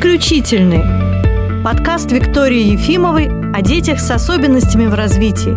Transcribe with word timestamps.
Исключительный. 0.00 1.62
Подкаст 1.62 2.10
Виктории 2.10 2.72
Ефимовой 2.72 3.28
о 3.52 3.60
детях 3.60 4.00
с 4.00 4.10
особенностями 4.10 4.86
в 4.86 4.94
развитии. 4.94 5.54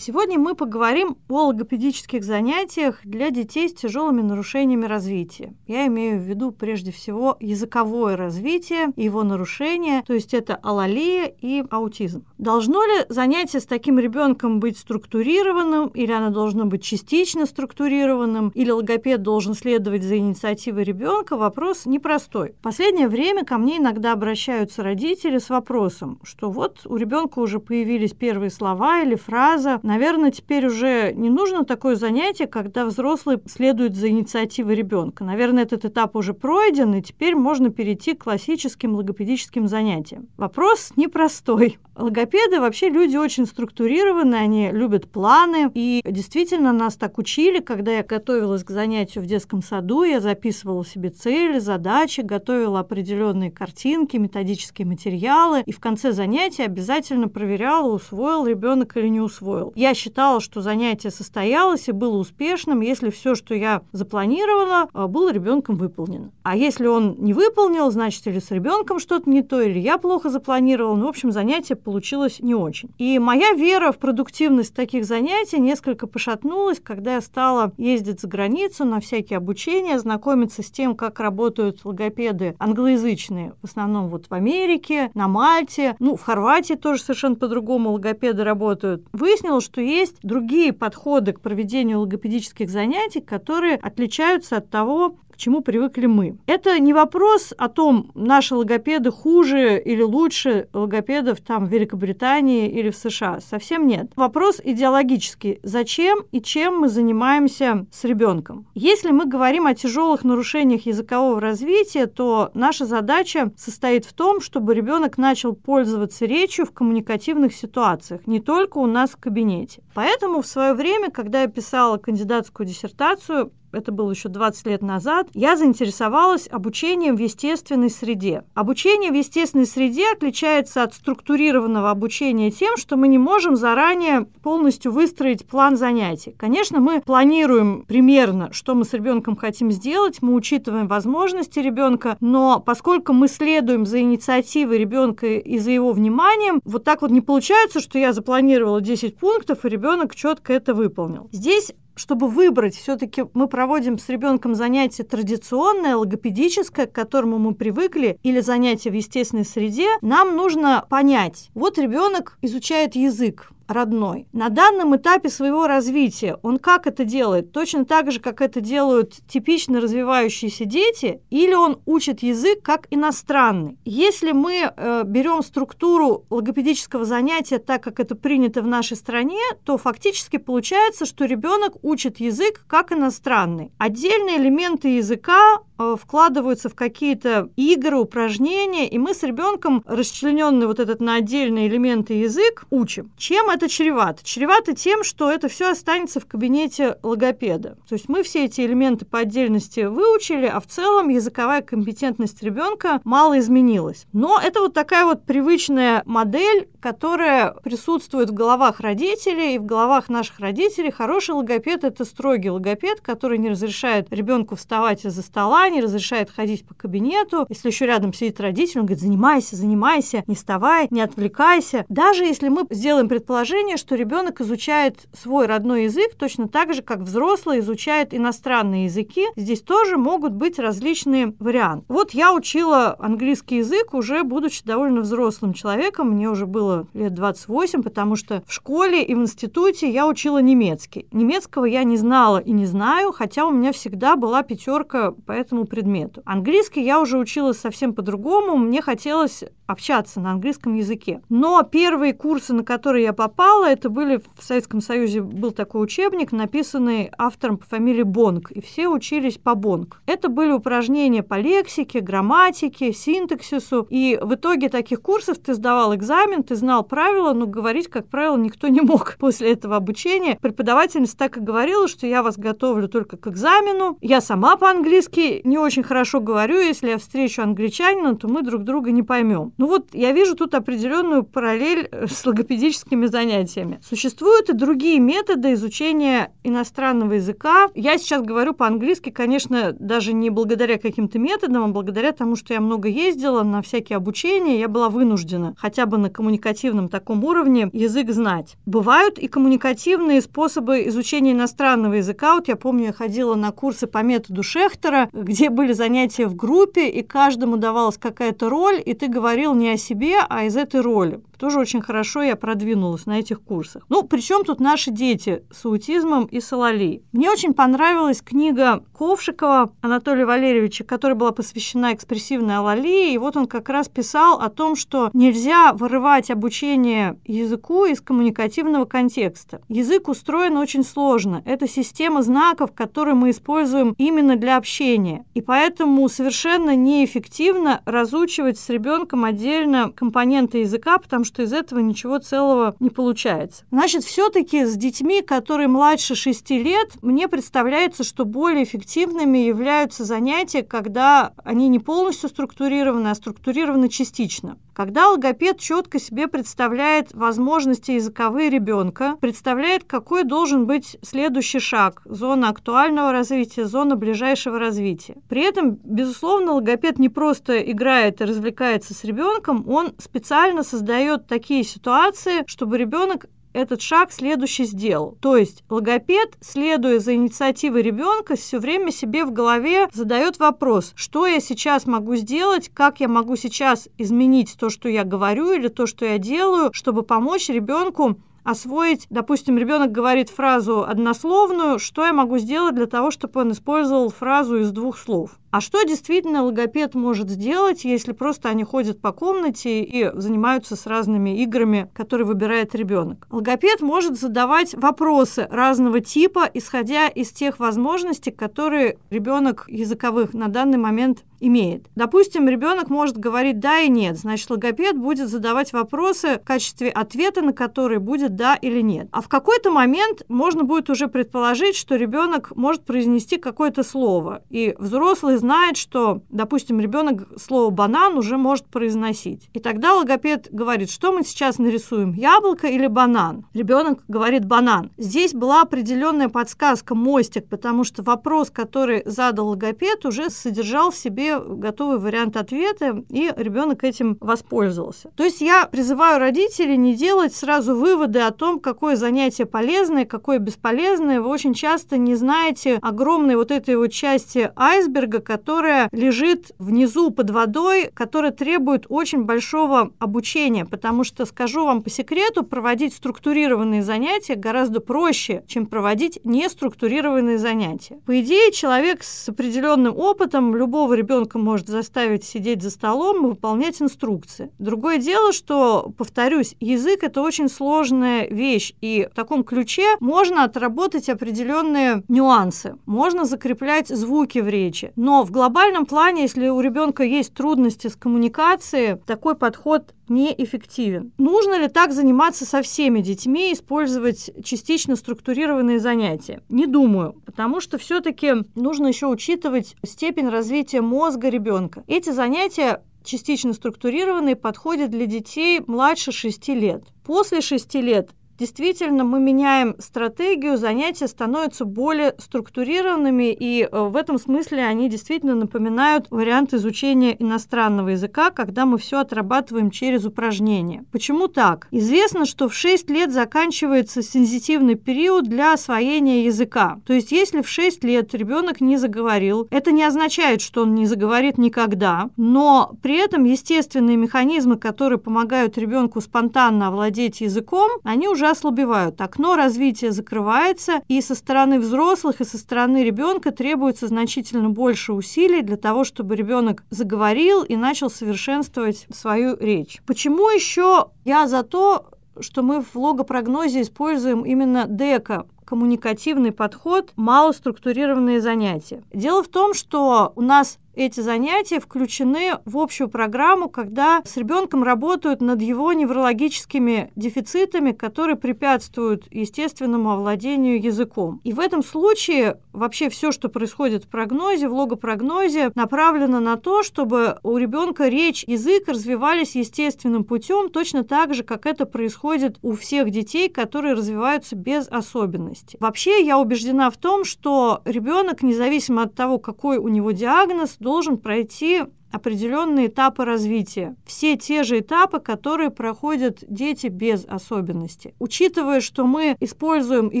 Сегодня 0.06 0.38
мы 0.38 0.54
поговорим 0.54 1.16
о 1.30 1.46
логопедических 1.46 2.24
занятиях 2.24 3.00
для 3.04 3.30
детей 3.30 3.70
с 3.70 3.72
тяжелыми 3.72 4.20
нарушениями 4.20 4.84
развития. 4.84 5.54
Я 5.66 5.86
имею 5.86 6.20
в 6.20 6.24
виду 6.24 6.52
прежде 6.52 6.92
всего 6.92 7.38
языковое 7.40 8.14
развитие 8.14 8.92
его 8.96 9.22
нарушения, 9.22 10.04
то 10.06 10.12
есть 10.12 10.34
это 10.34 10.56
алалия 10.56 11.24
и 11.24 11.64
аутизм. 11.70 12.26
Должно 12.36 12.84
ли 12.84 13.06
занятие 13.08 13.60
с 13.60 13.64
таким 13.64 13.98
ребенком 13.98 14.60
быть 14.60 14.76
структурированным, 14.76 15.88
или 15.88 16.12
оно 16.12 16.28
должно 16.28 16.66
быть 16.66 16.82
частично 16.82 17.46
структурированным, 17.46 18.50
или 18.50 18.70
логопед 18.70 19.22
должен 19.22 19.54
следовать 19.54 20.02
за 20.02 20.18
инициативой 20.18 20.84
ребенка? 20.84 21.34
Вопрос 21.38 21.86
непростой. 21.86 22.52
В 22.58 22.62
последнее 22.62 23.08
время 23.08 23.46
ко 23.46 23.56
мне 23.56 23.78
иногда 23.78 24.12
обращаются 24.12 24.82
родители 24.82 25.38
с 25.38 25.48
вопросом, 25.48 26.20
что 26.24 26.50
вот 26.50 26.82
у 26.84 26.96
ребенка 26.96 27.38
уже 27.38 27.58
появились 27.58 28.12
первые 28.12 28.50
слова 28.50 29.00
или 29.00 29.14
фраза, 29.14 29.80
Наверное, 29.94 30.32
теперь 30.32 30.66
уже 30.66 31.12
не 31.14 31.30
нужно 31.30 31.64
такое 31.64 31.94
занятие, 31.94 32.48
когда 32.48 32.84
взрослый 32.84 33.38
следует 33.46 33.94
за 33.94 34.08
инициативой 34.08 34.74
ребенка. 34.74 35.22
Наверное, 35.22 35.62
этот 35.62 35.84
этап 35.84 36.16
уже 36.16 36.34
пройден, 36.34 36.94
и 36.94 37.00
теперь 37.00 37.36
можно 37.36 37.70
перейти 37.70 38.14
к 38.14 38.24
классическим 38.24 38.96
логопедическим 38.96 39.68
занятиям. 39.68 40.26
Вопрос 40.36 40.90
непростой. 40.96 41.78
Логопеды 41.96 42.60
вообще 42.60 42.88
люди 42.88 43.16
очень 43.16 43.46
структурированные, 43.46 44.40
они 44.40 44.70
любят 44.72 45.08
планы. 45.08 45.70
И 45.74 46.02
действительно 46.04 46.72
нас 46.72 46.96
так 46.96 47.18
учили, 47.18 47.60
когда 47.60 47.92
я 47.92 48.02
готовилась 48.02 48.64
к 48.64 48.70
занятию 48.70 49.22
в 49.22 49.28
детском 49.28 49.62
саду, 49.62 50.02
я 50.02 50.20
записывала 50.20 50.84
себе 50.84 51.10
цели, 51.10 51.60
задачи, 51.60 52.22
готовила 52.22 52.80
определенные 52.80 53.52
картинки, 53.52 54.16
методические 54.16 54.88
материалы. 54.88 55.62
И 55.66 55.72
в 55.72 55.78
конце 55.78 56.10
занятия 56.10 56.64
обязательно 56.64 57.28
проверяла, 57.28 57.92
усвоил 57.92 58.44
ребенок 58.44 58.96
или 58.96 59.06
не 59.06 59.20
усвоил. 59.20 59.72
Я 59.84 59.92
считала, 59.92 60.40
что 60.40 60.62
занятие 60.62 61.10
состоялось 61.10 61.88
и 61.90 61.92
было 61.92 62.16
успешным, 62.16 62.80
если 62.80 63.10
все, 63.10 63.34
что 63.34 63.54
я 63.54 63.82
запланировала, 63.92 64.88
а, 64.94 65.08
было 65.08 65.30
ребенком 65.30 65.76
выполнено. 65.76 66.30
А 66.42 66.56
если 66.56 66.86
он 66.86 67.16
не 67.18 67.34
выполнил, 67.34 67.90
значит, 67.90 68.26
или 68.26 68.38
с 68.38 68.50
ребенком 68.50 68.98
что-то 68.98 69.28
не 69.28 69.42
то, 69.42 69.60
или 69.60 69.78
я 69.78 69.98
плохо 69.98 70.30
запланировала. 70.30 70.96
Ну, 70.96 71.04
в 71.04 71.08
общем, 71.10 71.32
занятие 71.32 71.76
получилось 71.76 72.40
не 72.40 72.54
очень. 72.54 72.88
И 72.96 73.18
моя 73.18 73.52
вера 73.52 73.92
в 73.92 73.98
продуктивность 73.98 74.74
таких 74.74 75.04
занятий 75.04 75.60
несколько 75.60 76.06
пошатнулась, 76.06 76.80
когда 76.82 77.16
я 77.16 77.20
стала 77.20 77.72
ездить 77.76 78.22
за 78.22 78.28
границу 78.28 78.86
на 78.86 79.00
всякие 79.00 79.36
обучения, 79.36 79.98
знакомиться 79.98 80.62
с 80.62 80.70
тем, 80.70 80.96
как 80.96 81.20
работают 81.20 81.84
логопеды 81.84 82.56
англоязычные, 82.58 83.52
в 83.60 83.66
основном 83.66 84.08
вот 84.08 84.28
в 84.30 84.32
Америке, 84.32 85.10
на 85.12 85.28
Мальте, 85.28 85.94
ну, 85.98 86.16
в 86.16 86.22
Хорватии 86.22 86.72
тоже 86.72 87.02
совершенно 87.02 87.34
по-другому 87.34 87.92
логопеды 87.92 88.44
работают. 88.44 89.04
Выяснилось, 89.12 89.73
что 89.74 89.80
есть 89.80 90.18
другие 90.22 90.72
подходы 90.72 91.32
к 91.32 91.40
проведению 91.40 91.98
логопедических 91.98 92.70
занятий, 92.70 93.20
которые 93.20 93.74
отличаются 93.74 94.58
от 94.58 94.70
того, 94.70 95.18
к 95.34 95.36
чему 95.36 95.62
привыкли 95.62 96.06
мы. 96.06 96.38
Это 96.46 96.78
не 96.78 96.92
вопрос 96.92 97.52
о 97.58 97.68
том, 97.68 98.12
наши 98.14 98.54
логопеды 98.54 99.10
хуже 99.10 99.82
или 99.84 100.00
лучше 100.00 100.68
логопедов 100.72 101.40
там 101.40 101.66
в 101.66 101.70
Великобритании 101.70 102.68
или 102.68 102.90
в 102.90 102.96
США. 102.96 103.40
Совсем 103.40 103.88
нет. 103.88 104.12
Вопрос 104.14 104.60
идеологический. 104.62 105.58
Зачем 105.64 106.22
и 106.30 106.40
чем 106.40 106.78
мы 106.78 106.88
занимаемся 106.88 107.84
с 107.90 108.04
ребенком? 108.04 108.68
Если 108.74 109.10
мы 109.10 109.26
говорим 109.26 109.66
о 109.66 109.74
тяжелых 109.74 110.22
нарушениях 110.22 110.86
языкового 110.86 111.40
развития, 111.40 112.06
то 112.06 112.52
наша 112.54 112.86
задача 112.86 113.50
состоит 113.56 114.04
в 114.04 114.12
том, 114.12 114.40
чтобы 114.40 114.72
ребенок 114.72 115.18
начал 115.18 115.56
пользоваться 115.56 116.26
речью 116.26 116.64
в 116.64 116.70
коммуникативных 116.70 117.54
ситуациях, 117.54 118.20
не 118.28 118.38
только 118.38 118.78
у 118.78 118.86
нас 118.86 119.10
в 119.10 119.16
кабинете. 119.16 119.82
Поэтому 119.94 120.42
в 120.42 120.46
свое 120.46 120.74
время, 120.74 121.10
когда 121.10 121.42
я 121.42 121.48
писала 121.48 121.96
кандидатскую 121.96 122.68
диссертацию, 122.68 123.50
это 123.74 123.92
было 123.92 124.10
еще 124.10 124.28
20 124.28 124.66
лет 124.66 124.82
назад, 124.82 125.28
я 125.34 125.56
заинтересовалась 125.56 126.48
обучением 126.50 127.16
в 127.16 127.20
естественной 127.20 127.90
среде. 127.90 128.44
Обучение 128.54 129.10
в 129.10 129.14
естественной 129.14 129.66
среде 129.66 130.12
отличается 130.12 130.82
от 130.82 130.94
структурированного 130.94 131.90
обучения 131.90 132.50
тем, 132.50 132.76
что 132.76 132.96
мы 132.96 133.08
не 133.08 133.18
можем 133.18 133.56
заранее 133.56 134.26
полностью 134.42 134.92
выстроить 134.92 135.46
план 135.46 135.76
занятий. 135.76 136.34
Конечно, 136.38 136.80
мы 136.80 137.00
планируем 137.00 137.84
примерно, 137.86 138.52
что 138.52 138.74
мы 138.74 138.84
с 138.84 138.92
ребенком 138.92 139.36
хотим 139.36 139.70
сделать, 139.70 140.22
мы 140.22 140.34
учитываем 140.34 140.86
возможности 140.86 141.58
ребенка, 141.58 142.16
но 142.20 142.60
поскольку 142.60 143.12
мы 143.12 143.28
следуем 143.28 143.86
за 143.86 144.00
инициативой 144.00 144.78
ребенка 144.78 145.26
и 145.26 145.58
за 145.58 145.70
его 145.70 145.92
вниманием, 145.92 146.60
вот 146.64 146.84
так 146.84 147.02
вот 147.02 147.10
не 147.10 147.20
получается, 147.20 147.80
что 147.80 147.98
я 147.98 148.12
запланировала 148.12 148.80
10 148.80 149.16
пунктов, 149.16 149.64
и 149.64 149.68
ребенок 149.68 150.14
четко 150.14 150.52
это 150.52 150.74
выполнил. 150.74 151.28
Здесь 151.32 151.72
чтобы 151.94 152.28
выбрать, 152.28 152.74
все-таки 152.74 153.24
мы 153.34 153.48
проводим 153.48 153.98
с 153.98 154.08
ребенком 154.08 154.54
занятие 154.54 155.04
традиционное, 155.04 155.96
логопедическое, 155.96 156.86
к 156.86 156.92
которому 156.92 157.38
мы 157.38 157.54
привыкли, 157.54 158.18
или 158.22 158.40
занятие 158.40 158.90
в 158.90 158.94
естественной 158.94 159.44
среде, 159.44 159.88
нам 160.00 160.36
нужно 160.36 160.84
понять, 160.88 161.50
вот 161.54 161.78
ребенок 161.78 162.38
изучает 162.42 162.94
язык, 162.94 163.50
родной. 163.68 164.26
На 164.32 164.48
данном 164.48 164.96
этапе 164.96 165.28
своего 165.28 165.66
развития 165.66 166.36
он 166.42 166.58
как 166.58 166.86
это 166.86 167.04
делает? 167.04 167.52
Точно 167.52 167.84
так 167.84 168.10
же, 168.12 168.20
как 168.20 168.40
это 168.40 168.60
делают 168.60 169.14
типично 169.28 169.80
развивающиеся 169.80 170.64
дети, 170.64 171.20
или 171.30 171.54
он 171.54 171.80
учит 171.86 172.22
язык 172.22 172.62
как 172.62 172.86
иностранный? 172.90 173.78
Если 173.84 174.32
мы 174.32 174.72
э, 174.76 175.02
берем 175.04 175.42
структуру 175.42 176.24
логопедического 176.30 177.04
занятия 177.04 177.58
так, 177.58 177.82
как 177.82 178.00
это 178.00 178.14
принято 178.14 178.62
в 178.62 178.66
нашей 178.66 178.96
стране, 178.96 179.40
то 179.64 179.78
фактически 179.78 180.36
получается, 180.36 181.06
что 181.06 181.24
ребенок 181.24 181.74
учит 181.82 182.20
язык 182.20 182.64
как 182.66 182.92
иностранный. 182.92 183.72
Отдельные 183.78 184.38
элементы 184.38 184.96
языка 184.96 185.58
вкладываются 185.78 186.68
в 186.68 186.74
какие-то 186.74 187.48
игры, 187.56 187.98
упражнения, 187.98 188.88
и 188.88 188.98
мы 188.98 189.14
с 189.14 189.22
ребенком 189.22 189.82
расчлененный 189.86 190.66
вот 190.66 190.80
этот 190.80 191.00
на 191.00 191.16
отдельные 191.16 191.68
элементы 191.68 192.14
язык 192.14 192.64
учим. 192.70 193.12
Чем 193.16 193.50
это 193.50 193.68
чревато? 193.68 194.24
Чревато 194.24 194.74
тем, 194.74 195.04
что 195.04 195.30
это 195.30 195.48
все 195.48 195.70
останется 195.70 196.20
в 196.20 196.26
кабинете 196.26 196.98
логопеда. 197.02 197.76
То 197.88 197.94
есть 197.94 198.08
мы 198.08 198.22
все 198.22 198.44
эти 198.44 198.60
элементы 198.60 199.04
по 199.04 199.20
отдельности 199.20 199.80
выучили, 199.80 200.46
а 200.46 200.60
в 200.60 200.66
целом 200.66 201.08
языковая 201.08 201.62
компетентность 201.62 202.42
ребенка 202.42 203.00
мало 203.04 203.38
изменилась. 203.38 204.06
Но 204.12 204.40
это 204.40 204.60
вот 204.60 204.74
такая 204.74 205.04
вот 205.04 205.24
привычная 205.24 206.02
модель, 206.06 206.68
которая 206.80 207.52
присутствует 207.62 208.30
в 208.30 208.34
головах 208.34 208.80
родителей 208.80 209.54
и 209.54 209.58
в 209.58 209.64
головах 209.64 210.08
наших 210.08 210.40
родителей. 210.40 210.90
Хороший 210.90 211.34
логопед– 211.34 211.84
это 211.84 212.04
строгий 212.04 212.50
логопед, 212.50 213.00
который 213.00 213.38
не 213.38 213.50
разрешает 213.50 214.06
ребенку 214.10 214.56
вставать 214.56 215.04
из-за 215.04 215.22
стола, 215.22 215.63
не 215.68 215.80
разрешает 215.80 216.30
ходить 216.30 216.66
по 216.66 216.74
кабинету. 216.74 217.46
Если 217.48 217.68
еще 217.68 217.86
рядом 217.86 218.12
сидит 218.12 218.40
родитель, 218.40 218.80
он 218.80 218.86
говорит, 218.86 219.02
занимайся, 219.02 219.56
занимайся, 219.56 220.24
не 220.26 220.34
вставай, 220.34 220.88
не 220.90 221.00
отвлекайся. 221.00 221.86
Даже 221.88 222.24
если 222.24 222.48
мы 222.48 222.66
сделаем 222.70 223.08
предположение, 223.08 223.76
что 223.76 223.94
ребенок 223.94 224.40
изучает 224.40 225.06
свой 225.12 225.46
родной 225.46 225.84
язык 225.84 226.14
точно 226.16 226.48
так 226.48 226.74
же, 226.74 226.82
как 226.82 227.00
взрослый 227.00 227.60
изучает 227.60 228.12
иностранные 228.12 228.84
языки, 228.84 229.26
здесь 229.36 229.62
тоже 229.62 229.96
могут 229.96 230.32
быть 230.32 230.58
различные 230.58 231.34
варианты. 231.38 231.84
Вот 231.88 232.10
я 232.12 232.34
учила 232.34 232.96
английский 232.98 233.56
язык 233.58 233.94
уже 233.94 234.22
будучи 234.22 234.64
довольно 234.64 235.00
взрослым 235.00 235.54
человеком, 235.54 236.10
мне 236.10 236.28
уже 236.28 236.46
было 236.46 236.86
лет 236.94 237.14
28, 237.14 237.82
потому 237.82 238.16
что 238.16 238.42
в 238.46 238.52
школе 238.52 239.02
и 239.02 239.14
в 239.14 239.18
институте 239.18 239.90
я 239.90 240.06
учила 240.06 240.42
немецкий. 240.42 241.06
Немецкого 241.12 241.64
я 241.64 241.84
не 241.84 241.96
знала 241.96 242.38
и 242.38 242.52
не 242.52 242.66
знаю, 242.66 243.12
хотя 243.12 243.46
у 243.46 243.50
меня 243.50 243.72
всегда 243.72 244.16
была 244.16 244.42
пятерка, 244.42 245.14
поэтому 245.26 245.53
этому 245.53 245.53
предмету. 245.62 246.22
Английский 246.24 246.82
я 246.82 247.00
уже 247.00 247.18
училась 247.18 247.58
совсем 247.58 247.94
по-другому, 247.94 248.56
мне 248.56 248.82
хотелось 248.82 249.44
общаться 249.66 250.20
на 250.20 250.32
английском 250.32 250.74
языке. 250.74 251.22
Но 251.28 251.62
первые 251.62 252.12
курсы, 252.12 252.52
на 252.52 252.64
которые 252.64 253.04
я 253.04 253.12
попала, 253.12 253.66
это 253.66 253.88
были 253.88 254.20
в 254.36 254.42
Советском 254.42 254.80
Союзе 254.80 255.22
был 255.22 255.52
такой 255.52 255.82
учебник, 255.82 256.32
написанный 256.32 257.10
автором 257.16 257.58
по 257.58 257.64
фамилии 257.64 258.02
Бонг, 258.02 258.50
и 258.50 258.60
все 258.60 258.88
учились 258.88 259.38
по 259.38 259.54
Бонг. 259.54 260.02
Это 260.06 260.28
были 260.28 260.52
упражнения 260.52 261.22
по 261.22 261.34
лексике, 261.34 262.00
грамматике, 262.00 262.92
синтаксису, 262.92 263.86
и 263.90 264.18
в 264.20 264.34
итоге 264.34 264.68
таких 264.68 265.00
курсов 265.00 265.38
ты 265.38 265.54
сдавал 265.54 265.94
экзамен, 265.94 266.42
ты 266.42 266.56
знал 266.56 266.82
правила, 266.84 267.32
но 267.32 267.46
говорить, 267.46 267.88
как 267.88 268.08
правило, 268.08 268.36
никто 268.36 268.68
не 268.68 268.80
мог 268.80 269.16
после 269.18 269.52
этого 269.52 269.76
обучения. 269.76 270.38
Преподавательница 270.40 271.16
так 271.16 271.36
и 271.36 271.40
говорила, 271.40 271.88
что 271.88 272.06
я 272.06 272.22
вас 272.22 272.36
готовлю 272.36 272.88
только 272.88 273.16
к 273.16 273.26
экзамену, 273.28 273.98
я 274.00 274.20
сама 274.20 274.56
по-английски 274.56 275.40
не 275.44 275.58
очень 275.58 275.82
хорошо 275.82 276.20
говорю, 276.20 276.60
если 276.60 276.88
я 276.88 276.98
встречу 276.98 277.42
англичанина, 277.42 278.16
то 278.16 278.28
мы 278.28 278.42
друг 278.42 278.64
друга 278.64 278.90
не 278.90 279.02
поймем. 279.02 279.52
Ну 279.58 279.66
вот 279.66 279.88
я 279.92 280.12
вижу 280.12 280.34
тут 280.34 280.54
определенную 280.54 281.22
параллель 281.22 281.88
э, 281.90 282.06
с 282.06 282.24
логопедическими 282.24 283.06
занятиями. 283.06 283.78
Существуют 283.82 284.48
и 284.48 284.54
другие 284.54 284.98
методы 284.98 285.52
изучения 285.52 286.32
иностранного 286.42 287.14
языка. 287.14 287.68
Я 287.74 287.98
сейчас 287.98 288.22
говорю 288.22 288.54
по-английски, 288.54 289.10
конечно, 289.10 289.72
даже 289.72 290.12
не 290.12 290.30
благодаря 290.30 290.78
каким-то 290.78 291.18
методам, 291.18 291.64
а 291.64 291.68
благодаря 291.68 292.12
тому, 292.12 292.36
что 292.36 292.54
я 292.54 292.60
много 292.60 292.88
ездила 292.88 293.42
на 293.42 293.60
всякие 293.60 293.98
обучения, 293.98 294.58
я 294.58 294.68
была 294.68 294.88
вынуждена 294.88 295.54
хотя 295.58 295.86
бы 295.86 295.98
на 295.98 296.08
коммуникативном 296.08 296.88
таком 296.88 297.22
уровне 297.22 297.68
язык 297.72 298.10
знать. 298.10 298.56
Бывают 298.64 299.18
и 299.18 299.28
коммуникативные 299.28 300.22
способы 300.22 300.88
изучения 300.88 301.32
иностранного 301.32 301.94
языка. 301.94 302.34
Вот 302.34 302.48
я 302.48 302.56
помню, 302.56 302.86
я 302.86 302.92
ходила 302.92 303.34
на 303.34 303.52
курсы 303.52 303.86
по 303.86 303.98
методу 304.02 304.42
Шехтера, 304.42 305.08
где 305.12 305.33
были 305.50 305.72
занятия 305.72 306.26
в 306.26 306.34
группе, 306.34 306.88
и 306.88 307.02
каждому 307.02 307.56
давалась 307.56 307.98
какая-то 307.98 308.48
роль, 308.48 308.82
и 308.84 308.94
ты 308.94 309.08
говорил 309.08 309.54
не 309.54 309.70
о 309.70 309.76
себе, 309.76 310.16
а 310.28 310.44
из 310.44 310.56
этой 310.56 310.80
роли. 310.80 311.20
Тоже 311.38 311.58
очень 311.58 311.82
хорошо 311.82 312.22
я 312.22 312.36
продвинулась 312.36 313.06
на 313.06 313.18
этих 313.18 313.42
курсах. 313.42 313.84
Ну, 313.88 314.02
причем 314.04 314.44
тут 314.44 314.60
наши 314.60 314.90
дети 314.90 315.42
с 315.50 315.64
аутизмом 315.64 316.24
и 316.24 316.40
с 316.40 316.52
алалией. 316.52 317.02
Мне 317.12 317.30
очень 317.30 317.54
понравилась 317.54 318.22
книга 318.22 318.84
Ковшикова 318.96 319.72
Анатолия 319.82 320.26
Валерьевича, 320.26 320.84
которая 320.84 321.16
была 321.16 321.32
посвящена 321.32 321.92
экспрессивной 321.92 322.56
алалии, 322.56 323.12
и 323.12 323.18
вот 323.18 323.36
он 323.36 323.46
как 323.46 323.68
раз 323.68 323.88
писал 323.88 324.40
о 324.40 324.48
том, 324.48 324.76
что 324.76 325.10
нельзя 325.12 325.72
вырывать 325.72 326.30
обучение 326.30 327.18
языку 327.24 327.84
из 327.84 328.00
коммуникативного 328.00 328.84
контекста. 328.84 329.60
Язык 329.68 330.08
устроен 330.08 330.56
очень 330.56 330.84
сложно. 330.84 331.42
Это 331.44 331.68
система 331.68 332.22
знаков, 332.22 332.72
которые 332.72 333.14
мы 333.14 333.30
используем 333.30 333.94
именно 333.98 334.36
для 334.36 334.56
общения. 334.56 335.23
И 335.32 335.40
поэтому 335.40 336.08
совершенно 336.08 336.76
неэффективно 336.76 337.80
разучивать 337.86 338.58
с 338.58 338.68
ребенком 338.68 339.24
отдельно 339.24 339.90
компоненты 339.90 340.58
языка, 340.58 340.98
потому 340.98 341.24
что 341.24 341.42
из 341.42 341.52
этого 341.52 341.80
ничего 341.80 342.18
целого 342.18 342.76
не 342.80 342.90
получается. 342.90 343.64
Значит, 343.70 344.04
все-таки 344.04 344.64
с 344.64 344.76
детьми, 344.76 345.22
которые 345.22 345.68
младше 345.68 346.14
6 346.14 346.50
лет, 346.50 346.92
мне 347.02 347.28
представляется, 347.28 348.04
что 348.04 348.24
более 348.24 348.64
эффективными 348.64 349.38
являются 349.38 350.04
занятия, 350.04 350.62
когда 350.62 351.32
они 351.42 351.68
не 351.68 351.78
полностью 351.78 352.28
структурированы, 352.28 353.08
а 353.08 353.14
структурированы 353.14 353.88
частично. 353.88 354.56
Когда 354.74 355.08
логопед 355.08 355.60
четко 355.60 356.00
себе 356.00 356.26
представляет 356.26 357.14
возможности 357.14 357.92
языковые 357.92 358.50
ребенка, 358.50 359.16
представляет, 359.20 359.84
какой 359.84 360.24
должен 360.24 360.66
быть 360.66 360.96
следующий 361.00 361.60
шаг, 361.60 362.02
зона 362.04 362.48
актуального 362.48 363.12
развития, 363.12 363.66
зона 363.66 363.94
ближайшего 363.94 364.58
развития. 364.58 365.13
При 365.28 365.42
этом, 365.42 365.78
безусловно, 365.84 366.52
логопед 366.52 366.98
не 366.98 367.08
просто 367.08 367.60
играет 367.60 368.20
и 368.20 368.24
развлекается 368.24 368.94
с 368.94 369.04
ребенком, 369.04 369.68
он 369.68 369.94
специально 369.98 370.62
создает 370.62 371.26
такие 371.26 371.64
ситуации, 371.64 372.44
чтобы 372.46 372.78
ребенок 372.78 373.26
этот 373.54 373.80
шаг 373.80 374.12
следующий 374.12 374.64
сделал. 374.64 375.16
То 375.20 375.36
есть 375.36 375.64
логопед, 375.70 376.36
следуя 376.40 376.98
за 376.98 377.14
инициативой 377.14 377.82
ребенка, 377.82 378.34
все 378.36 378.58
время 378.58 378.90
себе 378.90 379.24
в 379.24 379.32
голове 379.32 379.88
задает 379.92 380.38
вопрос, 380.38 380.92
что 380.96 381.26
я 381.26 381.40
сейчас 381.40 381.86
могу 381.86 382.16
сделать, 382.16 382.68
как 382.74 383.00
я 383.00 383.08
могу 383.08 383.36
сейчас 383.36 383.88
изменить 383.96 384.56
то, 384.58 384.68
что 384.68 384.88
я 384.88 385.04
говорю 385.04 385.52
или 385.52 385.68
то, 385.68 385.86
что 385.86 386.04
я 386.04 386.18
делаю, 386.18 386.70
чтобы 386.72 387.04
помочь 387.04 387.48
ребенку 387.48 388.16
освоить, 388.44 389.06
допустим, 389.10 389.58
ребенок 389.58 389.90
говорит 389.90 390.28
фразу 390.28 390.84
однословную, 390.84 391.78
что 391.78 392.04
я 392.04 392.12
могу 392.12 392.38
сделать 392.38 392.74
для 392.74 392.86
того, 392.86 393.10
чтобы 393.10 393.40
он 393.40 393.52
использовал 393.52 394.10
фразу 394.10 394.58
из 394.58 394.70
двух 394.70 394.98
слов. 394.98 395.38
А 395.54 395.60
что 395.60 395.84
действительно 395.84 396.42
логопед 396.42 396.96
может 396.96 397.30
сделать, 397.30 397.84
если 397.84 398.10
просто 398.10 398.48
они 398.48 398.64
ходят 398.64 399.00
по 399.00 399.12
комнате 399.12 399.84
и 399.84 400.10
занимаются 400.12 400.74
с 400.74 400.84
разными 400.84 401.40
играми, 401.44 401.88
которые 401.94 402.26
выбирает 402.26 402.74
ребенок? 402.74 403.28
Логопед 403.30 403.80
может 403.80 404.18
задавать 404.18 404.74
вопросы 404.74 405.46
разного 405.48 406.00
типа, 406.00 406.50
исходя 406.52 407.06
из 407.06 407.30
тех 407.30 407.60
возможностей, 407.60 408.32
которые 408.32 408.98
ребенок 409.10 409.66
языковых 409.68 410.34
на 410.34 410.48
данный 410.48 410.78
момент 410.78 411.22
имеет. 411.46 411.86
Допустим, 411.94 412.48
ребенок 412.48 412.88
может 412.88 413.16
говорить 413.18 413.60
да 413.60 413.80
и 413.80 413.88
нет, 413.88 414.18
значит, 414.18 414.50
логопед 414.50 414.96
будет 414.96 415.28
задавать 415.28 415.72
вопросы 415.72 416.38
в 416.42 416.44
качестве 416.44 416.90
ответа, 416.90 417.42
на 417.42 417.52
которые 417.52 418.00
будет 418.00 418.34
да 418.34 418.56
или 418.56 418.80
нет. 418.80 419.08
А 419.12 419.20
в 419.20 419.28
какой-то 419.28 419.70
момент 419.70 420.22
можно 420.28 420.64
будет 420.64 420.90
уже 420.90 421.06
предположить, 421.08 421.76
что 421.76 421.96
ребенок 421.96 422.56
может 422.56 422.84
произнести 422.84 423.36
какое-то 423.36 423.82
слово, 423.82 424.42
и 424.50 424.74
взрослый 424.78 425.36
знает, 425.44 425.76
что, 425.76 426.22
допустим, 426.30 426.80
ребенок 426.80 427.28
слово 427.38 427.68
банан 427.68 428.16
уже 428.16 428.38
может 428.38 428.64
произносить. 428.64 429.50
И 429.52 429.60
тогда 429.60 429.92
логопед 429.92 430.48
говорит, 430.50 430.90
что 430.90 431.12
мы 431.12 431.22
сейчас 431.22 431.58
нарисуем, 431.58 432.14
яблоко 432.14 432.66
или 432.66 432.86
банан? 432.86 433.44
Ребенок 433.52 434.02
говорит 434.08 434.46
банан. 434.46 434.90
Здесь 434.96 435.34
была 435.34 435.60
определенная 435.60 436.30
подсказка, 436.30 436.94
мостик, 436.94 437.46
потому 437.46 437.84
что 437.84 438.02
вопрос, 438.02 438.50
который 438.50 439.02
задал 439.04 439.48
логопед, 439.48 440.06
уже 440.06 440.30
содержал 440.30 440.90
в 440.90 440.96
себе 440.96 441.38
готовый 441.38 441.98
вариант 441.98 442.38
ответа, 442.38 443.04
и 443.10 443.30
ребенок 443.36 443.84
этим 443.84 444.16
воспользовался. 444.20 445.10
То 445.14 445.24
есть 445.24 445.42
я 445.42 445.66
призываю 445.66 446.20
родителей 446.20 446.78
не 446.78 446.94
делать 446.94 447.34
сразу 447.34 447.76
выводы 447.76 448.20
о 448.20 448.30
том, 448.30 448.60
какое 448.60 448.96
занятие 448.96 449.44
полезное, 449.44 450.06
какое 450.06 450.38
бесполезное. 450.38 451.20
Вы 451.20 451.28
очень 451.28 451.52
часто 451.52 451.98
не 451.98 452.14
знаете 452.14 452.78
огромной 452.80 453.36
вот 453.36 453.50
этой 453.50 453.76
вот 453.76 453.92
части 453.92 454.50
айсберга, 454.56 455.20
которая 455.34 455.88
лежит 455.90 456.52
внизу 456.60 457.10
под 457.10 457.30
водой, 457.30 457.90
которая 457.92 458.30
требует 458.30 458.86
очень 458.88 459.24
большого 459.24 459.90
обучения, 459.98 460.64
потому 460.64 461.02
что, 461.02 461.26
скажу 461.26 461.64
вам 461.64 461.82
по 461.82 461.90
секрету, 461.90 462.44
проводить 462.44 462.94
структурированные 462.94 463.82
занятия 463.82 464.36
гораздо 464.36 464.78
проще, 464.78 465.42
чем 465.48 465.66
проводить 465.66 466.20
неструктурированные 466.22 467.38
занятия. 467.38 467.96
По 468.06 468.20
идее, 468.20 468.52
человек 468.52 469.02
с 469.02 469.28
определенным 469.28 469.96
опытом 469.96 470.54
любого 470.54 470.94
ребенка 470.94 471.36
может 471.38 471.66
заставить 471.66 472.22
сидеть 472.22 472.62
за 472.62 472.70
столом 472.70 473.26
и 473.26 473.30
выполнять 473.30 473.82
инструкции. 473.82 474.52
Другое 474.60 474.98
дело, 474.98 475.32
что, 475.32 475.92
повторюсь, 475.98 476.54
язык 476.60 477.02
это 477.02 477.20
очень 477.22 477.48
сложная 477.48 478.28
вещь, 478.28 478.72
и 478.80 479.08
в 479.10 479.16
таком 479.16 479.42
ключе 479.42 479.96
можно 479.98 480.44
отработать 480.44 481.08
определенные 481.08 482.04
нюансы. 482.06 482.76
Можно 482.86 483.24
закреплять 483.24 483.88
звуки 483.88 484.38
в 484.38 484.46
речи, 484.46 484.92
но 484.94 485.23
в 485.24 485.30
глобальном 485.30 485.86
плане, 485.86 486.22
если 486.22 486.48
у 486.48 486.60
ребенка 486.60 487.02
есть 487.02 487.34
трудности 487.34 487.88
с 487.88 487.96
коммуникацией, 487.96 488.96
такой 489.06 489.34
подход 489.34 489.94
неэффективен. 490.08 491.12
Нужно 491.18 491.58
ли 491.58 491.68
так 491.68 491.92
заниматься 491.92 492.44
со 492.44 492.62
всеми 492.62 493.00
детьми, 493.00 493.52
использовать 493.52 494.30
частично 494.44 494.96
структурированные 494.96 495.80
занятия? 495.80 496.42
Не 496.48 496.66
думаю, 496.66 497.14
потому 497.24 497.60
что 497.60 497.78
все-таки 497.78 498.34
нужно 498.54 498.88
еще 498.88 499.06
учитывать 499.06 499.76
степень 499.84 500.28
развития 500.28 500.82
мозга 500.82 501.28
ребенка. 501.28 501.84
Эти 501.86 502.10
занятия 502.10 502.82
частично 503.02 503.52
структурированные 503.52 504.36
подходят 504.36 504.90
для 504.90 505.06
детей 505.06 505.60
младше 505.66 506.12
6 506.12 506.48
лет. 506.48 506.84
После 507.04 507.40
6 507.40 507.74
лет 507.76 508.10
Действительно, 508.38 509.04
мы 509.04 509.20
меняем 509.20 509.76
стратегию, 509.78 510.56
занятия 510.56 511.06
становятся 511.06 511.64
более 511.64 512.14
структурированными, 512.18 513.32
и 513.32 513.62
э, 513.62 513.80
в 513.88 513.96
этом 513.96 514.18
смысле 514.18 514.64
они 514.64 514.88
действительно 514.88 515.36
напоминают 515.36 516.08
вариант 516.10 516.52
изучения 516.52 517.14
иностранного 517.16 517.90
языка, 517.90 518.30
когда 518.30 518.66
мы 518.66 518.78
все 518.78 518.98
отрабатываем 518.98 519.70
через 519.70 520.04
упражнения. 520.04 520.84
Почему 520.90 521.28
так? 521.28 521.68
Известно, 521.70 522.26
что 522.26 522.48
в 522.48 522.54
6 522.54 522.90
лет 522.90 523.12
заканчивается 523.12 524.02
сензитивный 524.02 524.74
период 524.74 525.24
для 525.24 525.52
освоения 525.52 526.24
языка. 526.24 526.80
То 526.86 526.92
есть, 526.92 527.12
если 527.12 527.40
в 527.40 527.48
6 527.48 527.84
лет 527.84 528.14
ребенок 528.14 528.60
не 528.60 528.78
заговорил, 528.78 529.46
это 529.50 529.70
не 529.70 529.84
означает, 529.84 530.40
что 530.40 530.62
он 530.62 530.74
не 530.74 530.86
заговорит 530.86 531.38
никогда, 531.38 532.10
но 532.16 532.76
при 532.82 532.96
этом 532.96 533.24
естественные 533.24 533.96
механизмы, 533.96 534.56
которые 534.56 534.98
помогают 534.98 535.56
ребенку 535.56 536.00
спонтанно 536.00 536.68
овладеть 536.68 537.20
языком, 537.20 537.70
они 537.84 538.08
уже 538.08 538.24
ослабевают. 538.34 539.00
Окно 539.00 539.36
развития 539.36 539.90
закрывается, 539.90 540.82
и 540.88 541.00
со 541.00 541.14
стороны 541.14 541.58
взрослых, 541.58 542.20
и 542.20 542.24
со 542.24 542.36
стороны 542.36 542.84
ребенка 542.84 543.30
требуется 543.30 543.88
значительно 543.88 544.50
больше 544.50 544.92
усилий 544.92 545.42
для 545.42 545.56
того, 545.56 545.84
чтобы 545.84 546.14
ребенок 546.14 546.64
заговорил 546.70 547.42
и 547.42 547.56
начал 547.56 547.90
совершенствовать 547.90 548.86
свою 548.92 549.36
речь. 549.38 549.80
Почему 549.86 550.28
еще 550.28 550.88
я 551.04 551.26
за 551.26 551.42
то, 551.42 551.86
что 552.20 552.42
мы 552.42 552.60
в 552.60 552.76
логопрогнозе 552.76 553.62
используем 553.62 554.22
именно 554.22 554.66
дека 554.66 555.26
коммуникативный 555.44 556.32
подход, 556.32 556.92
малоструктурированные 556.96 558.20
занятия. 558.20 558.82
Дело 558.92 559.22
в 559.22 559.28
том, 559.28 559.54
что 559.54 560.12
у 560.16 560.22
нас 560.22 560.58
эти 560.76 561.00
занятия 561.00 561.60
включены 561.60 562.38
в 562.44 562.58
общую 562.58 562.88
программу, 562.88 563.48
когда 563.48 564.02
с 564.04 564.16
ребенком 564.16 564.62
работают 564.62 565.20
над 565.20 565.40
его 565.40 565.72
неврологическими 565.72 566.92
дефицитами, 566.96 567.72
которые 567.72 568.16
препятствуют 568.16 569.06
естественному 569.10 569.92
овладению 569.92 570.62
языком. 570.62 571.20
И 571.24 571.32
в 571.32 571.40
этом 571.40 571.62
случае 571.62 572.38
вообще 572.52 572.88
все, 572.88 573.12
что 573.12 573.28
происходит 573.28 573.84
в 573.84 573.88
прогнозе, 573.88 574.48
в 574.48 574.54
логопрогнозе, 574.54 575.52
направлено 575.54 576.20
на 576.20 576.36
то, 576.36 576.62
чтобы 576.62 577.18
у 577.22 577.36
ребенка 577.36 577.88
речь, 577.88 578.24
язык 578.26 578.68
развивались 578.68 579.36
естественным 579.36 580.04
путем, 580.04 580.50
точно 580.50 580.84
так 580.84 581.14
же, 581.14 581.22
как 581.22 581.46
это 581.46 581.66
происходит 581.66 582.38
у 582.42 582.52
всех 582.54 582.90
детей, 582.90 583.28
которые 583.28 583.74
развиваются 583.74 584.36
без 584.36 584.68
особенностей. 584.68 585.56
Вообще, 585.60 586.04
я 586.04 586.18
убеждена 586.18 586.70
в 586.70 586.76
том, 586.76 587.04
что 587.04 587.62
ребенок, 587.64 588.22
независимо 588.22 588.82
от 588.82 588.94
того, 588.94 589.18
какой 589.18 589.58
у 589.58 589.68
него 589.68 589.90
диагноз, 589.90 590.56
должен 590.64 590.98
пройти 590.98 591.62
определенные 591.94 592.66
этапы 592.66 593.04
развития. 593.04 593.76
Все 593.86 594.16
те 594.16 594.42
же 594.42 594.58
этапы, 594.58 594.98
которые 594.98 595.50
проходят 595.50 596.24
дети 596.26 596.66
без 596.66 597.04
особенностей. 597.04 597.94
Учитывая, 598.00 598.60
что 598.60 598.84
мы 598.84 599.16
используем 599.20 599.88
и 599.88 600.00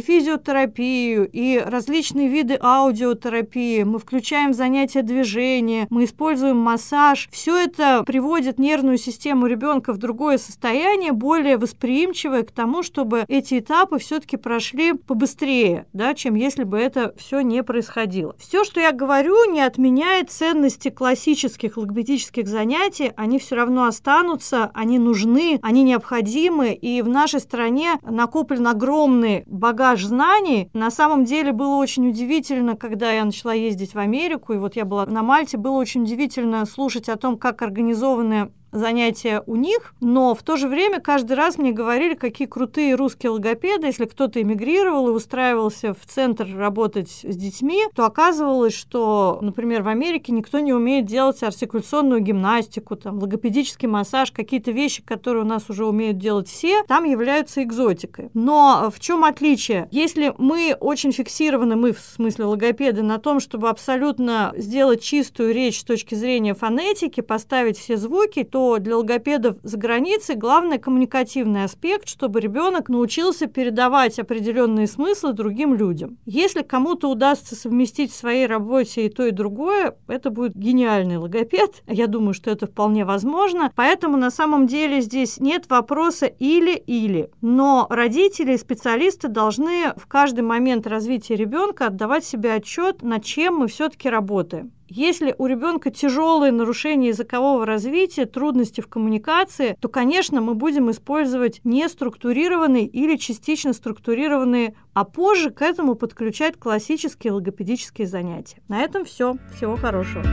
физиотерапию, 0.00 1.28
и 1.30 1.58
различные 1.58 2.28
виды 2.28 2.58
аудиотерапии, 2.60 3.84
мы 3.84 4.00
включаем 4.00 4.52
занятия 4.54 5.02
движения, 5.02 5.86
мы 5.88 6.04
используем 6.04 6.56
массаж, 6.56 7.28
все 7.30 7.56
это 7.56 8.02
приводит 8.04 8.58
нервную 8.58 8.98
систему 8.98 9.46
ребенка 9.46 9.92
в 9.92 9.98
другое 9.98 10.38
состояние, 10.38 11.12
более 11.12 11.58
восприимчивое 11.58 12.42
к 12.42 12.50
тому, 12.50 12.82
чтобы 12.82 13.24
эти 13.28 13.60
этапы 13.60 13.98
все-таки 13.98 14.36
прошли 14.36 14.94
побыстрее, 14.94 15.86
да, 15.92 16.14
чем 16.14 16.34
если 16.34 16.64
бы 16.64 16.76
это 16.76 17.14
все 17.16 17.40
не 17.40 17.62
происходило. 17.62 18.34
Все, 18.38 18.64
что 18.64 18.80
я 18.80 18.90
говорю, 18.90 19.52
не 19.52 19.60
отменяет 19.60 20.30
ценности 20.30 20.90
классических 20.90 21.78
логопедических 21.84 22.48
занятий, 22.48 23.12
они 23.16 23.38
все 23.38 23.56
равно 23.56 23.84
останутся, 23.84 24.70
они 24.74 24.98
нужны, 24.98 25.58
они 25.62 25.82
необходимы, 25.82 26.72
и 26.72 27.02
в 27.02 27.08
нашей 27.08 27.40
стране 27.40 27.94
накоплен 28.02 28.66
огромный 28.66 29.44
багаж 29.46 30.04
знаний. 30.04 30.70
На 30.72 30.90
самом 30.90 31.24
деле 31.24 31.52
было 31.52 31.76
очень 31.76 32.08
удивительно, 32.08 32.76
когда 32.76 33.12
я 33.12 33.24
начала 33.24 33.54
ездить 33.54 33.94
в 33.94 33.98
Америку, 33.98 34.52
и 34.52 34.58
вот 34.58 34.76
я 34.76 34.84
была 34.84 35.06
на 35.06 35.22
Мальте, 35.22 35.56
было 35.56 35.76
очень 35.76 36.02
удивительно 36.02 36.64
слушать 36.66 37.08
о 37.08 37.16
том, 37.16 37.38
как 37.38 37.62
организованы 37.62 38.50
занятия 38.74 39.42
у 39.46 39.56
них, 39.56 39.94
но 40.00 40.34
в 40.34 40.42
то 40.42 40.56
же 40.56 40.68
время 40.68 41.00
каждый 41.00 41.34
раз 41.34 41.56
мне 41.56 41.72
говорили, 41.72 42.14
какие 42.14 42.46
крутые 42.46 42.94
русские 42.94 43.30
логопеды. 43.30 43.86
Если 43.86 44.04
кто-то 44.04 44.42
эмигрировал 44.42 45.08
и 45.08 45.12
устраивался 45.12 45.94
в 45.94 46.04
центр 46.06 46.46
работать 46.54 47.10
с 47.10 47.36
детьми, 47.36 47.84
то 47.94 48.04
оказывалось, 48.04 48.74
что, 48.74 49.38
например, 49.40 49.82
в 49.82 49.88
Америке 49.88 50.32
никто 50.32 50.58
не 50.58 50.72
умеет 50.72 51.06
делать 51.06 51.42
артикуляционную 51.42 52.20
гимнастику, 52.20 52.96
там, 52.96 53.18
логопедический 53.18 53.88
массаж, 53.88 54.32
какие-то 54.32 54.72
вещи, 54.72 55.02
которые 55.02 55.44
у 55.44 55.46
нас 55.46 55.70
уже 55.70 55.86
умеют 55.86 56.18
делать 56.18 56.48
все, 56.48 56.82
там 56.84 57.04
являются 57.04 57.62
экзотикой. 57.62 58.30
Но 58.34 58.90
в 58.94 59.00
чем 59.00 59.24
отличие? 59.24 59.88
Если 59.90 60.34
мы 60.38 60.76
очень 60.80 61.12
фиксированы, 61.12 61.76
мы 61.76 61.92
в 61.92 62.00
смысле 62.00 62.46
логопеды, 62.46 63.02
на 63.02 63.18
том, 63.18 63.38
чтобы 63.40 63.68
абсолютно 63.68 64.52
сделать 64.56 65.02
чистую 65.02 65.54
речь 65.54 65.80
с 65.80 65.84
точки 65.84 66.14
зрения 66.14 66.54
фонетики, 66.54 67.20
поставить 67.20 67.78
все 67.78 67.96
звуки, 67.96 68.42
то 68.42 68.63
для 68.78 68.96
логопедов 68.96 69.56
за 69.62 69.78
границей 69.78 70.36
главный 70.36 70.78
коммуникативный 70.78 71.64
аспект, 71.64 72.08
чтобы 72.08 72.40
ребенок 72.40 72.88
научился 72.88 73.46
передавать 73.46 74.18
определенные 74.18 74.86
смыслы 74.86 75.32
другим 75.32 75.74
людям. 75.74 76.18
Если 76.26 76.62
кому-то 76.62 77.10
удастся 77.10 77.54
совместить 77.54 78.12
в 78.12 78.16
своей 78.16 78.46
работе 78.46 79.06
и 79.06 79.08
то, 79.08 79.26
и 79.26 79.30
другое, 79.30 79.96
это 80.08 80.30
будет 80.30 80.54
гениальный 80.54 81.16
логопед. 81.16 81.82
Я 81.86 82.06
думаю, 82.06 82.34
что 82.34 82.50
это 82.50 82.66
вполне 82.66 83.04
возможно. 83.04 83.72
Поэтому 83.74 84.16
на 84.16 84.30
самом 84.30 84.66
деле 84.66 85.00
здесь 85.00 85.40
нет 85.40 85.68
вопроса 85.68 86.26
или-или. 86.26 87.30
Но 87.40 87.86
родители 87.90 88.54
и 88.54 88.58
специалисты 88.58 89.28
должны 89.28 89.92
в 89.96 90.06
каждый 90.06 90.42
момент 90.42 90.86
развития 90.86 91.36
ребенка 91.36 91.86
отдавать 91.86 92.24
себе 92.24 92.52
отчет, 92.52 93.02
над 93.02 93.24
чем 93.24 93.56
мы 93.56 93.68
все-таки 93.68 94.08
работаем. 94.08 94.72
Если 94.88 95.34
у 95.38 95.46
ребенка 95.46 95.90
тяжелые 95.90 96.52
нарушения 96.52 97.08
языкового 97.08 97.64
развития, 97.64 98.26
трудности 98.26 98.80
в 98.80 98.88
коммуникации, 98.88 99.76
то, 99.80 99.88
конечно, 99.88 100.40
мы 100.40 100.54
будем 100.54 100.90
использовать 100.90 101.60
неструктурированные 101.64 102.86
или 102.86 103.16
частично 103.16 103.72
структурированные, 103.72 104.74
а 104.92 105.04
позже 105.04 105.50
к 105.50 105.62
этому 105.62 105.94
подключать 105.94 106.58
классические 106.58 107.32
логопедические 107.32 108.06
занятия. 108.06 108.58
На 108.68 108.82
этом 108.82 109.04
все. 109.04 109.36
Всего 109.56 109.76
хорошего. 109.76 110.24